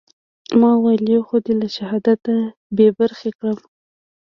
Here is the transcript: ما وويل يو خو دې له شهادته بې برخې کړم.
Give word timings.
ما 0.59 0.69
وويل 0.75 1.03
يو 1.15 1.21
خو 1.27 1.35
دې 1.45 1.53
له 1.61 1.67
شهادته 1.77 2.33
بې 2.75 2.87
برخې 2.99 3.29
کړم. 3.37 3.57